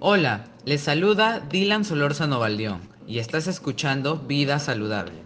Hola, 0.00 0.44
les 0.64 0.82
saluda 0.82 1.40
Dylan 1.40 1.84
Solórzano 1.84 2.38
Baldión 2.38 2.82
y 3.08 3.18
estás 3.18 3.48
escuchando 3.48 4.16
Vida 4.16 4.60
Saludable. 4.60 5.24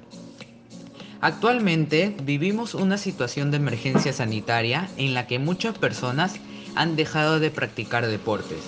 Actualmente 1.21 2.16
vivimos 2.22 2.74
una 2.74 2.96
situación 2.96 3.50
de 3.50 3.58
emergencia 3.58 4.14
sanitaria 4.14 4.88
en 4.96 5.12
la 5.12 5.27
que 5.27 5.38
muchas 5.38 5.77
personas 5.77 6.37
han 6.74 6.96
dejado 6.96 7.38
de 7.38 7.50
practicar 7.50 8.07
deportes, 8.07 8.64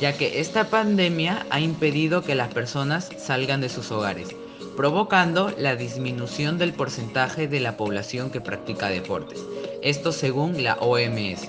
ya 0.00 0.16
que 0.16 0.40
esta 0.40 0.70
pandemia 0.70 1.46
ha 1.50 1.60
impedido 1.60 2.24
que 2.24 2.34
las 2.34 2.52
personas 2.52 3.10
salgan 3.16 3.60
de 3.60 3.68
sus 3.68 3.92
hogares, 3.92 4.34
provocando 4.76 5.54
la 5.56 5.76
disminución 5.76 6.58
del 6.58 6.72
porcentaje 6.72 7.46
de 7.46 7.60
la 7.60 7.76
población 7.76 8.30
que 8.30 8.40
practica 8.40 8.88
deportes, 8.88 9.40
esto 9.82 10.10
según 10.10 10.64
la 10.64 10.74
OMS. 10.74 11.48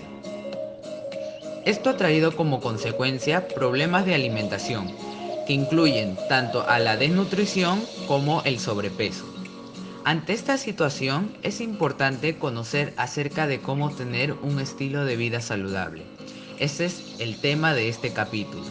Esto 1.65 1.89
ha 1.89 1.97
traído 1.97 2.35
como 2.35 2.61
consecuencia 2.61 3.47
problemas 3.47 4.05
de 4.05 4.13
alimentación, 4.13 4.91
que 5.47 5.53
incluyen 5.53 6.15
tanto 6.29 6.67
a 6.67 6.77
la 6.77 6.95
desnutrición 6.95 7.81
como 8.07 8.43
el 8.43 8.59
sobrepeso. 8.59 9.25
Ante 10.03 10.33
esta 10.33 10.59
situación 10.59 11.35
es 11.41 11.61
importante 11.61 12.37
conocer 12.37 12.93
acerca 12.97 13.47
de 13.47 13.61
cómo 13.61 13.89
tener 13.89 14.33
un 14.33 14.59
estilo 14.59 15.05
de 15.05 15.15
vida 15.15 15.41
saludable. 15.41 16.03
Ese 16.59 16.85
es 16.85 17.15
el 17.17 17.41
tema 17.41 17.73
de 17.73 17.89
este 17.89 18.13
capítulo. 18.13 18.63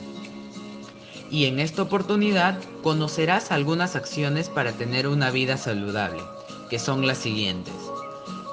Y 1.32 1.46
en 1.46 1.58
esta 1.58 1.82
oportunidad 1.82 2.60
conocerás 2.84 3.50
algunas 3.50 3.96
acciones 3.96 4.48
para 4.48 4.70
tener 4.70 5.08
una 5.08 5.32
vida 5.32 5.56
saludable, 5.56 6.22
que 6.70 6.78
son 6.78 7.04
las 7.08 7.18
siguientes. 7.18 7.74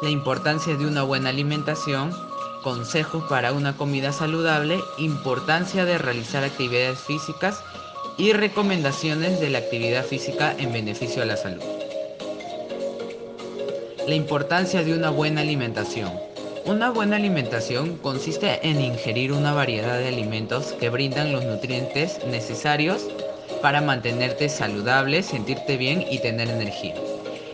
La 0.02 0.10
importancia 0.10 0.76
de 0.76 0.88
una 0.88 1.04
buena 1.04 1.30
alimentación, 1.30 2.12
consejos 2.61 3.23
para 3.29 3.53
una 3.53 3.75
comida 3.75 4.11
saludable, 4.11 4.79
importancia 4.97 5.85
de 5.85 5.97
realizar 5.97 6.43
actividades 6.43 6.99
físicas 6.99 7.61
y 8.18 8.34
recomendaciones 8.34 9.40
de 9.40 9.49
la 9.49 9.59
actividad 9.59 10.05
física 10.05 10.55
en 10.57 10.71
beneficio 10.71 11.23
a 11.23 11.26
la 11.26 11.37
salud. 11.37 11.63
La 14.07 14.15
importancia 14.15 14.84
de 14.84 14.93
una 14.93 15.09
buena 15.09 15.41
alimentación. 15.41 16.12
Una 16.65 16.91
buena 16.91 17.15
alimentación 17.15 17.98
consiste 17.98 18.68
en 18.68 18.81
ingerir 18.81 19.31
una 19.31 19.53
variedad 19.53 19.98
de 19.98 20.07
alimentos 20.07 20.73
que 20.73 20.90
brindan 20.90 21.31
los 21.31 21.43
nutrientes 21.43 22.20
necesarios 22.27 23.07
para 23.62 23.81
mantenerte 23.81 24.49
saludable, 24.49 25.23
sentirte 25.23 25.77
bien 25.77 26.05
y 26.09 26.20
tener 26.20 26.49
energía. 26.49 26.96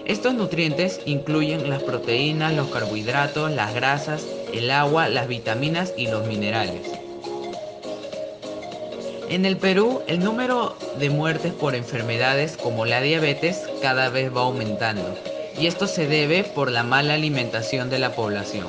Estos 0.06 0.34
nutrientes 0.34 1.02
incluyen 1.06 1.70
las 1.70 1.84
proteínas, 1.84 2.54
los 2.54 2.70
carbohidratos, 2.70 3.52
las 3.52 3.74
grasas, 3.74 4.26
el 4.58 4.72
agua, 4.72 5.10
las 5.10 5.28
vitaminas 5.28 5.94
y 5.98 6.08
los 6.08 6.28
minerales. 6.28 6.82
En 9.30 9.46
el 9.46 9.58
Perú, 9.58 10.02
el 10.08 10.20
número 10.20 10.78
de 11.00 11.10
muertes 11.10 11.52
por 11.52 11.76
enfermedades 11.76 12.56
como 12.56 12.86
la 12.86 13.02
diabetes 13.02 13.64
cada 13.82 14.10
vez 14.10 14.34
va 14.34 14.42
aumentando, 14.42 15.04
y 15.60 15.68
esto 15.68 15.86
se 15.86 16.08
debe 16.08 16.44
por 16.46 16.72
la 16.72 16.84
mala 16.84 17.16
alimentación 17.16 17.90
de 17.90 18.00
la 18.00 18.16
población. 18.16 18.68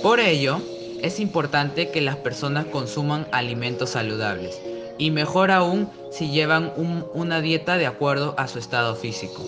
Por 0.00 0.20
ello, 0.20 0.60
es 1.02 1.18
importante 1.18 1.90
que 1.90 2.00
las 2.00 2.16
personas 2.16 2.66
consuman 2.66 3.26
alimentos 3.32 3.90
saludables, 3.90 4.60
y 4.96 5.10
mejor 5.10 5.50
aún 5.50 5.90
si 6.12 6.30
llevan 6.30 6.72
una 7.12 7.40
dieta 7.40 7.76
de 7.76 7.86
acuerdo 7.86 8.34
a 8.38 8.46
su 8.46 8.60
estado 8.60 8.94
físico, 8.94 9.44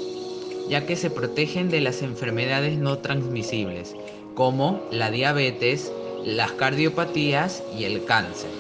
ya 0.69 0.87
que 0.87 0.97
se 0.97 1.09
protegen 1.09 1.71
de 1.71 1.81
las 1.81 2.03
enfermedades 2.03 2.79
no 2.79 2.99
transmisibles, 2.99 3.95
como 4.37 4.87
la 4.93 5.11
diabetes, 5.11 5.91
las 6.25 6.53
cardiopatías 6.53 7.65
y 7.77 7.85
el 7.85 8.05
cáncer. 8.05 8.51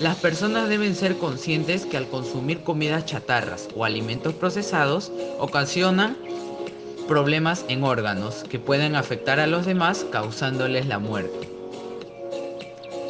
Las 0.00 0.16
personas 0.16 0.68
deben 0.68 0.94
ser 0.94 1.16
conscientes 1.16 1.86
que 1.86 1.96
al 1.96 2.06
consumir 2.06 2.60
comidas 2.60 3.06
chatarras 3.06 3.68
o 3.74 3.84
alimentos 3.84 4.34
procesados 4.34 5.10
ocasionan 5.40 6.16
problemas 7.08 7.64
en 7.68 7.82
órganos 7.82 8.44
que 8.44 8.58
pueden 8.58 8.94
afectar 8.94 9.40
a 9.40 9.46
los 9.46 9.66
demás 9.66 10.06
causándoles 10.12 10.86
la 10.86 10.98
muerte. 10.98 11.48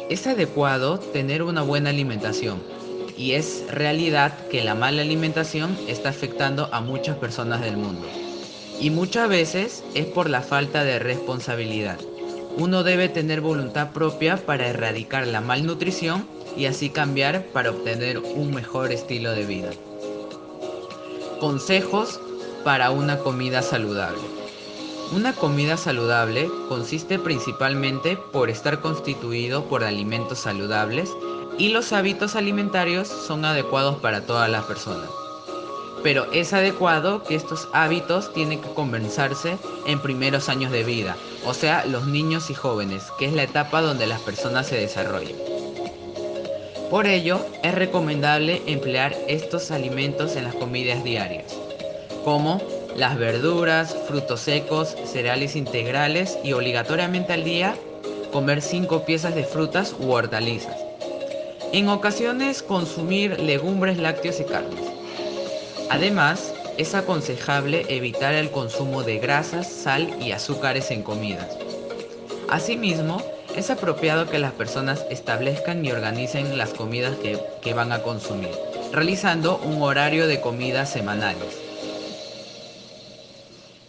Es 0.09 0.25
adecuado 0.25 0.99
tener 0.99 1.43
una 1.43 1.61
buena 1.61 1.89
alimentación 1.89 2.63
y 3.17 3.33
es 3.33 3.65
realidad 3.69 4.47
que 4.47 4.63
la 4.63 4.73
mala 4.73 5.01
alimentación 5.01 5.77
está 5.87 6.09
afectando 6.09 6.69
a 6.71 6.79
muchas 6.79 7.17
personas 7.17 7.61
del 7.61 7.75
mundo. 7.75 8.07
Y 8.81 8.91
muchas 8.91 9.27
veces 9.27 9.83
es 9.93 10.05
por 10.05 10.29
la 10.29 10.41
falta 10.41 10.83
de 10.83 10.99
responsabilidad. 10.99 11.99
Uno 12.57 12.83
debe 12.83 13.09
tener 13.09 13.41
voluntad 13.41 13.91
propia 13.91 14.37
para 14.37 14.67
erradicar 14.67 15.27
la 15.27 15.41
malnutrición 15.41 16.25
y 16.55 16.65
así 16.65 16.89
cambiar 16.89 17.45
para 17.47 17.71
obtener 17.71 18.19
un 18.19 18.53
mejor 18.53 18.91
estilo 18.91 19.31
de 19.31 19.45
vida. 19.45 19.69
Consejos 21.39 22.19
para 22.63 22.91
una 22.91 23.19
comida 23.19 23.61
saludable. 23.61 24.21
Una 25.11 25.33
comida 25.33 25.75
saludable 25.75 26.49
consiste 26.67 27.17
principalmente 27.19 28.17
por 28.31 28.49
estar 28.49 28.79
constituido 28.79 29.65
por 29.65 29.83
alimentos 29.83 30.39
saludables 30.39 31.09
y 31.57 31.69
los 31.69 31.91
hábitos 31.93 32.35
alimentarios 32.35 33.07
son 33.07 33.43
adecuados 33.43 33.97
para 33.97 34.25
todas 34.25 34.49
las 34.49 34.65
personas. 34.65 35.09
Pero 36.03 36.31
es 36.31 36.53
adecuado 36.53 37.23
que 37.23 37.35
estos 37.35 37.67
hábitos 37.73 38.31
tienen 38.33 38.61
que 38.61 38.73
conversarse 38.73 39.57
en 39.85 39.99
primeros 39.99 40.47
años 40.49 40.71
de 40.71 40.83
vida, 40.83 41.17
o 41.45 41.53
sea, 41.53 41.85
los 41.85 42.07
niños 42.07 42.49
y 42.49 42.53
jóvenes, 42.53 43.03
que 43.17 43.25
es 43.25 43.33
la 43.33 43.43
etapa 43.43 43.81
donde 43.81 44.07
las 44.07 44.21
personas 44.21 44.67
se 44.67 44.77
desarrollan. 44.77 45.35
Por 46.89 47.05
ello, 47.05 47.45
es 47.63 47.75
recomendable 47.75 48.63
emplear 48.65 49.15
estos 49.27 49.71
alimentos 49.71 50.35
en 50.35 50.45
las 50.45 50.55
comidas 50.55 51.03
diarias, 51.03 51.55
como 52.23 52.61
las 52.95 53.17
verduras, 53.17 53.95
frutos 54.07 54.39
secos, 54.39 54.95
cereales 55.05 55.55
integrales 55.55 56.39
y 56.43 56.53
obligatoriamente 56.53 57.33
al 57.33 57.43
día 57.43 57.75
comer 58.31 58.61
5 58.61 59.05
piezas 59.05 59.35
de 59.35 59.43
frutas 59.43 59.95
u 59.99 60.11
hortalizas. 60.11 60.75
En 61.71 61.89
ocasiones 61.89 62.63
consumir 62.63 63.39
legumbres, 63.39 63.97
lácteos 63.97 64.39
y 64.39 64.43
carnes. 64.43 64.88
Además, 65.89 66.53
es 66.77 66.93
aconsejable 66.93 67.85
evitar 67.89 68.33
el 68.33 68.51
consumo 68.51 69.03
de 69.03 69.17
grasas, 69.17 69.67
sal 69.67 70.15
y 70.21 70.31
azúcares 70.31 70.91
en 70.91 71.01
comidas. 71.01 71.57
Asimismo, 72.47 73.23
es 73.55 73.69
apropiado 73.69 74.29
que 74.29 74.39
las 74.39 74.53
personas 74.53 75.05
establezcan 75.09 75.83
y 75.83 75.91
organicen 75.91 76.57
las 76.57 76.73
comidas 76.73 77.15
que, 77.17 77.73
van 77.73 77.91
a 77.91 78.03
consumir, 78.03 78.51
realizando 78.93 79.57
un 79.57 79.81
horario 79.81 80.27
de 80.27 80.39
comidas 80.39 80.89
semanales. 80.89 81.68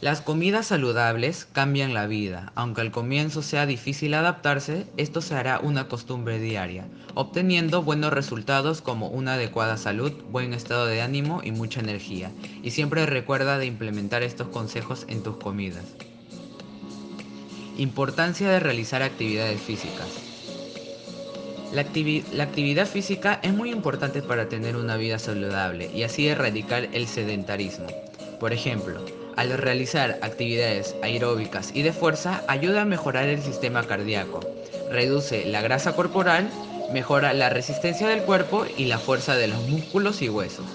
Las 0.00 0.22
comidas 0.22 0.68
saludables 0.68 1.46
cambian 1.52 1.92
la 1.92 2.06
vida, 2.06 2.52
aunque 2.54 2.80
al 2.80 2.90
comienzo 2.90 3.42
sea 3.42 3.66
difícil 3.66 4.14
adaptarse, 4.14 4.86
esto 4.96 5.20
se 5.20 5.34
hará 5.34 5.60
una 5.60 5.88
costumbre 5.88 6.38
diaria, 6.38 6.86
obteniendo 7.14 7.82
buenos 7.82 8.10
resultados 8.10 8.80
como 8.80 9.08
una 9.08 9.34
adecuada 9.34 9.76
salud, 9.76 10.12
buen 10.30 10.54
estado 10.54 10.86
de 10.86 11.02
ánimo 11.02 11.42
y 11.44 11.52
mucha 11.52 11.80
energía. 11.80 12.30
Y 12.62 12.70
siempre 12.70 13.04
recuerda 13.04 13.58
de 13.58 13.66
implementar 13.66 14.22
estos 14.22 14.48
consejos 14.48 15.04
en 15.08 15.22
tus 15.22 15.36
comidas. 15.36 15.84
Importancia 17.76 18.48
de 18.48 18.60
realizar 18.60 19.02
actividades 19.02 19.60
físicas. 19.60 20.08
La, 21.74 21.82
actividad 21.82 22.86
física 22.86 23.38
es 23.42 23.52
muy 23.52 23.70
importante 23.70 24.22
para 24.22 24.48
tener 24.48 24.76
una 24.76 24.96
vida 24.96 25.18
saludable 25.18 25.90
y 25.94 26.04
así 26.04 26.26
erradicar 26.26 26.88
el 26.94 27.06
sedentarismo. 27.06 27.86
Por 28.40 28.54
ejemplo, 28.54 29.04
al 29.40 29.56
realizar 29.56 30.18
actividades 30.20 30.94
aeróbicas 31.00 31.70
y 31.72 31.80
de 31.80 31.94
fuerza 31.94 32.44
ayuda 32.46 32.82
a 32.82 32.84
mejorar 32.84 33.26
el 33.26 33.40
sistema 33.40 33.86
cardíaco, 33.86 34.40
reduce 34.90 35.46
la 35.46 35.62
grasa 35.62 35.94
corporal, 35.96 36.50
mejora 36.92 37.32
la 37.32 37.48
resistencia 37.48 38.06
del 38.06 38.20
cuerpo 38.24 38.66
y 38.76 38.84
la 38.84 38.98
fuerza 38.98 39.36
de 39.36 39.48
los 39.48 39.66
músculos 39.66 40.20
y 40.20 40.28
huesos. 40.28 40.66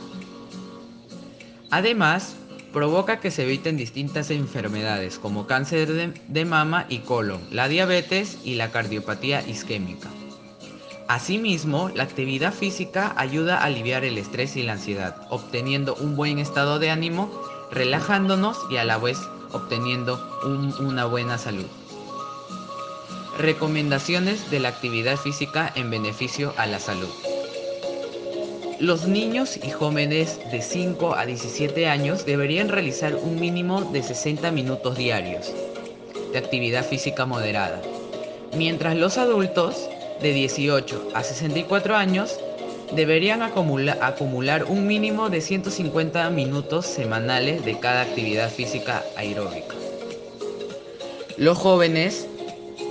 Además, 1.70 2.38
provoca 2.74 3.20
que 3.20 3.30
se 3.30 3.44
eviten 3.44 3.78
distintas 3.78 4.32
enfermedades 4.32 5.20
como 5.20 5.46
cáncer 5.46 6.12
de, 6.28 6.46
mama 6.46 6.88
y 6.90 7.00
colon, 7.00 7.42
la 7.52 7.68
diabetes 7.68 8.40
y 8.44 8.56
la 8.56 8.72
cardiopatía 8.72 9.48
isquémica. 9.48 10.10
Asimismo, 11.08 11.90
la 11.94 12.02
actividad 12.02 12.52
física 12.52 13.14
ayuda 13.16 13.60
a 13.60 13.66
aliviar 13.66 14.04
el 14.06 14.18
estrés 14.18 14.56
y 14.56 14.64
la 14.64 14.74
ansiedad, 14.74 15.28
obteniendo 15.30 15.94
un 15.94 16.16
buen 16.16 16.40
estado 16.40 16.80
de 16.80 16.90
ánimo, 16.90 17.30
relajándonos 17.72 18.58
y 18.70 18.78
a 18.78 18.84
la 18.84 18.98
vez 18.98 19.18
obteniendo 19.52 20.20
una 20.80 21.06
buena 21.06 21.38
salud. 21.38 21.66
Recomendaciones 23.38 24.50
de 24.50 24.60
la 24.60 24.70
actividad 24.70 25.18
física 25.18 25.72
en 25.76 25.90
beneficio 25.90 26.54
a 26.58 26.66
la 26.66 26.80
salud. 26.80 27.10
Los 28.80 29.08
niños 29.08 29.58
y 29.58 29.70
jóvenes 29.72 30.40
de 30.52 30.62
5 30.62 31.16
a 31.16 31.26
17 31.26 31.88
años 31.88 32.26
deberían 32.26 32.68
realizar 32.68 33.16
un 33.16 33.40
mínimo 33.40 33.82
de 33.82 34.04
60 34.04 34.52
minutos 34.52 34.98
diarios 34.98 35.54
de 36.34 36.38
actividad 36.38 36.86
física 36.86 37.26
moderada, 37.26 37.82
mientras 38.56 38.96
los 38.96 39.18
adultos 39.18 39.90
de 40.22 40.34
18 40.34 41.12
a 41.14 41.24
64 41.24 41.96
años 41.96 42.38
deberían 42.94 43.42
acumular 43.42 44.66
un 44.66 44.86
mínimo 44.88 45.30
de 45.30 45.42
150 45.42 46.30
minutos 46.30 46.86
semanales 46.86 47.66
de 47.66 47.80
cada 47.80 48.02
actividad 48.02 48.50
física 48.50 49.04
aeróbica. 49.18 49.76
Los 51.38 51.58
jóvenes 51.58 52.28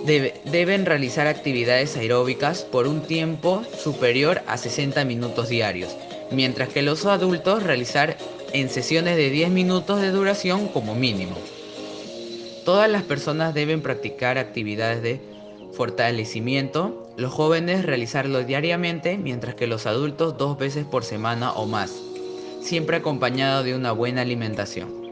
deben 0.05 0.85
realizar 0.85 1.27
actividades 1.27 1.97
aeróbicas 1.97 2.63
por 2.63 2.87
un 2.87 3.01
tiempo 3.03 3.63
superior 3.79 4.43
a 4.47 4.59
60 4.59 5.05
minutos 5.05 5.49
diarios, 5.49 5.97
mientras 6.31 6.69
que 6.69 6.83
los 6.83 7.07
adultos 7.07 7.63
realizar 7.63 8.17
en 8.53 8.69
sesiones 8.69 9.17
de 9.17 9.31
10 9.31 9.51
minutos 9.51 10.01
de 10.01 10.11
duración 10.11 10.69
como 10.69 10.95
mínimo. 10.95 11.37
Todas 12.65 12.91
las 12.91 13.03
personas 13.03 13.55
deben 13.55 13.83
practicar 13.83 14.39
actividades 14.39 15.03
de 15.03 15.21
fortalecimiento, 15.75 17.13
los 17.17 17.33
jóvenes 17.33 17.85
realizarlo 17.85 18.43
diariamente, 18.45 19.19
mientras 19.19 19.55
que 19.55 19.67
los 19.67 19.87
adultos 19.87 20.39
dos 20.39 20.59
veces 20.59 20.85
por 20.85 21.05
semana 21.05 21.53
o 21.53 21.67
más, 21.67 21.93
siempre 22.61 22.97
acompañado 22.97 23.63
de 23.63 23.75
una 23.75 23.93
buena 23.93 24.23
alimentación. 24.23 25.05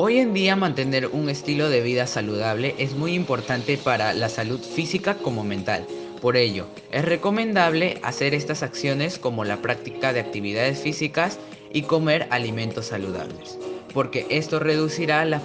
Hoy 0.00 0.18
en 0.18 0.32
día 0.32 0.54
mantener 0.54 1.08
un 1.08 1.28
estilo 1.28 1.68
de 1.68 1.80
vida 1.80 2.06
saludable 2.06 2.76
es 2.78 2.94
muy 2.94 3.14
importante 3.14 3.76
para 3.76 4.14
la 4.14 4.28
salud 4.28 4.60
física 4.60 5.14
como 5.14 5.42
mental. 5.42 5.86
Por 6.20 6.36
ello, 6.36 6.66
es 6.92 7.04
recomendable 7.04 7.98
hacer 8.02 8.32
estas 8.32 8.62
acciones 8.62 9.18
como 9.18 9.44
la 9.44 9.56
práctica 9.56 10.12
de 10.12 10.20
actividades 10.20 10.78
físicas 10.78 11.40
y 11.72 11.82
comer 11.82 12.28
alimentos 12.30 12.86
saludables, 12.86 13.58
porque 13.92 14.26
esto 14.30 14.60
reducirá 14.60 15.24
las, 15.24 15.42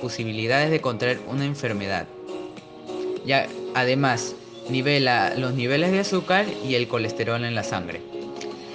posibilidades 0.00 0.70
de 0.70 0.80
contraer 0.80 1.18
una 1.28 1.44
enfermedad. 1.44 2.06
Además, 3.74 4.34
nivela 4.68 5.34
los 5.36 5.54
niveles 5.54 5.92
de 5.92 6.00
azúcar 6.00 6.46
y 6.66 6.74
el 6.74 6.88
colesterol 6.88 7.44
en 7.44 7.54
la 7.54 7.64
sangre. 7.64 8.00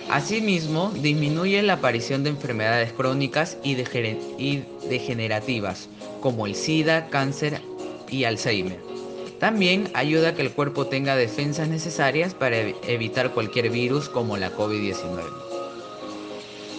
Asimismo, 0.10 0.92
disminuye 0.92 1.62
la 1.64 1.74
aparición 1.74 2.24
de 2.24 2.30
enfermedades 2.30 2.94
crónicas 2.94 3.58
y, 3.64 3.76
degenerativas, 3.76 5.90
como 6.22 6.46
el 6.46 6.56
SIDA, 6.56 7.10
cáncer 7.10 7.62
y 8.10 8.26
Alzheimer. 8.26 8.80
También 9.40 9.90
ayuda 9.94 10.30
a 10.30 10.36
que 10.36 10.44
el 10.44 10.52
cuerpo 10.52 10.88
tenga 10.88 11.16
defensas 11.16 11.68
necesarias 11.68 12.34
para 12.34 12.60
evitar 12.60 13.32
cualquier 13.32 13.70
virus 13.70 14.08
como 14.08 14.38
la 14.38 14.56
COVID-19. 14.56 15.24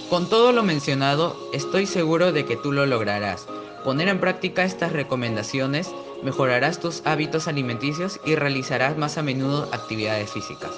Con 0.08 0.28
todo 0.28 0.52
lo 0.52 0.62
mencionado, 0.62 1.36
estoy 1.52 1.86
seguro 1.86 2.32
de 2.32 2.44
que 2.44 2.56
tú 2.56 2.70
lo 2.70 2.86
lograrás. 2.86 3.46
Poner 3.84 4.08
en 4.08 4.20
práctica 4.20 4.64
estas 4.64 4.92
recomendaciones 4.92 5.90
mejorarás 6.22 6.80
tus 6.80 7.02
hábitos 7.04 7.48
alimenticios 7.48 8.20
y 8.24 8.34
realizarás 8.34 8.96
más 8.96 9.18
a 9.18 9.22
menudo 9.22 9.68
actividades 9.72 10.30
físicas. 10.30 10.72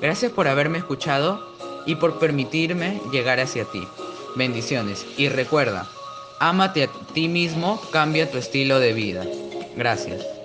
Gracias 0.00 0.32
por 0.32 0.48
haberme 0.48 0.78
escuchado 0.78 1.40
y 1.86 1.96
por 1.96 2.18
permitirme 2.18 3.00
llegar 3.10 3.40
hacia 3.40 3.64
ti. 3.64 3.86
Bendiciones 4.36 5.06
y 5.16 5.28
recuerda, 5.28 5.88
ámate 6.38 6.84
a 6.84 6.88
ti 7.12 7.28
mismo, 7.28 7.80
cambia 7.92 8.30
tu 8.30 8.38
estilo 8.38 8.78
de 8.78 8.92
vida. 8.92 9.26
Gracias. 9.76 10.37